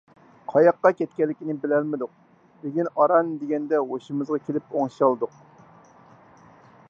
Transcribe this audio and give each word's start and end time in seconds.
قاياققا 0.51 0.91
كەتكەنلىكىنى 1.01 1.55
بىلەلمىدۇق. 1.65 2.15
بۈگۈن 2.63 2.89
ئاران 3.01 3.29
دېگەندە 3.43 3.83
ھوشىمىزغا 3.91 4.41
كېلىپ 4.47 4.75
ئوڭشالدۇق. 4.79 5.37